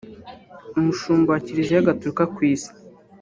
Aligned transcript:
Umushumba 0.79 1.27
wa 1.31 1.41
Kiliziya 1.45 1.85
Gatorika 1.89 2.23
ku 2.33 2.39
Isi 2.53 2.71